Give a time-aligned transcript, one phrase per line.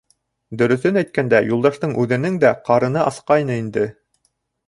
[0.61, 3.87] Дөрөҫөн әйткәндә, Юлдаштың үҙенең дә ҡарыны асҡайны инде.